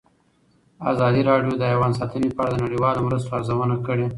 ازادي 0.91 1.21
راډیو 1.29 1.53
د 1.57 1.63
حیوان 1.71 1.91
ساتنه 1.99 2.27
په 2.35 2.41
اړه 2.43 2.51
د 2.55 2.61
نړیوالو 2.65 3.05
مرستو 3.07 3.35
ارزونه 3.37 3.75
کړې. 3.87 4.07